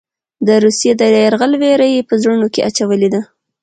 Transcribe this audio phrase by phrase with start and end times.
[0.47, 3.21] د روسیې د یرغل وېره یې په زړونو کې اچولې ده.